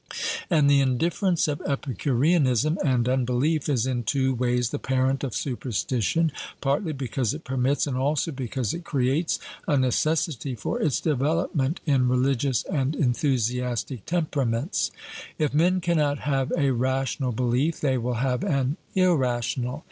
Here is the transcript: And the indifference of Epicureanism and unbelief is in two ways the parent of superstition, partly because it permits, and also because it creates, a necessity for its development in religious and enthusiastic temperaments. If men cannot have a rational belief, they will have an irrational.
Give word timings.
And 0.49 0.67
the 0.67 0.79
indifference 0.81 1.47
of 1.47 1.61
Epicureanism 1.61 2.79
and 2.83 3.07
unbelief 3.07 3.69
is 3.69 3.85
in 3.85 4.01
two 4.01 4.33
ways 4.33 4.71
the 4.71 4.79
parent 4.79 5.23
of 5.23 5.35
superstition, 5.35 6.31
partly 6.59 6.91
because 6.91 7.35
it 7.35 7.43
permits, 7.43 7.85
and 7.85 7.95
also 7.95 8.31
because 8.31 8.73
it 8.73 8.83
creates, 8.83 9.37
a 9.67 9.77
necessity 9.77 10.55
for 10.55 10.81
its 10.81 10.99
development 10.99 11.81
in 11.85 12.07
religious 12.07 12.63
and 12.63 12.95
enthusiastic 12.95 14.03
temperaments. 14.07 14.89
If 15.37 15.53
men 15.53 15.81
cannot 15.81 16.17
have 16.17 16.51
a 16.57 16.71
rational 16.71 17.31
belief, 17.31 17.79
they 17.79 17.99
will 17.99 18.15
have 18.15 18.43
an 18.43 18.77
irrational. 18.95 19.79